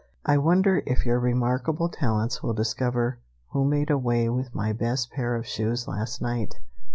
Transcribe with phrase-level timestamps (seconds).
[0.25, 3.19] "I wonder if your remarkable talents will discover
[3.49, 6.55] who made away with my best pair of shoes last night.